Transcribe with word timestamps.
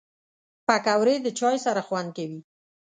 پکورې 0.67 1.15
د 1.21 1.27
چای 1.39 1.55
سره 1.65 1.81
خوند 1.87 2.09
کوي 2.17 2.39